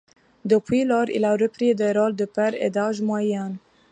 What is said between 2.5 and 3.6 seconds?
et d'âge moyen.